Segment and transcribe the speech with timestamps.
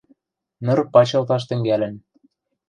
[0.65, 1.93] Ныр пачылташ тӹнгӓлӹн.